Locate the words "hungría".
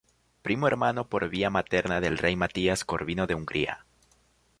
3.35-3.85